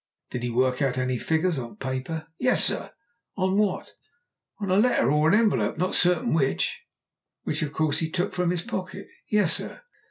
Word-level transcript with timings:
Did 0.31 0.41
he 0.41 0.49
work 0.49 0.81
out 0.81 0.97
any 0.97 1.19
figures 1.19 1.59
on 1.59 1.75
paper?" 1.75 2.25
"Yes, 2.39 2.63
sir." 2.65 2.89
"On 3.37 3.55
what?" 3.59 3.93
"On 4.59 4.71
a 4.71 4.75
letter 4.77 5.11
or 5.11 5.31
envelope; 5.31 5.73
I'm 5.75 5.79
not 5.79 5.93
certain 5.93 6.33
which." 6.33 6.81
"Which 7.43 7.61
of 7.61 7.71
course 7.71 7.99
he 7.99 8.09
took 8.09 8.33
from 8.33 8.49
his 8.49 8.63
pocket?" 8.63 9.05
"Yes, 9.29 9.53
sir." 9.55 9.83